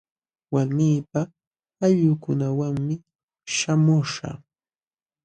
[0.53, 1.29] Walmiipaq
[1.85, 2.95] ayllunkunawanmi
[3.53, 4.37] śhamuśhaq.